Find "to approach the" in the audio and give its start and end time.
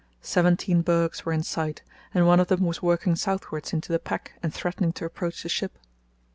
4.93-5.49